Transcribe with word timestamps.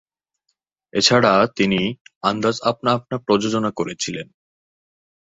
এছাড়া, 0.93 1.33
তিনি 1.57 1.81
"আন্দাজ 2.23 2.55
আপনা 2.63 2.89
আপনা" 2.93 3.15
প্রযোজনা 3.17 3.71
করেছিলেন। 3.71 4.27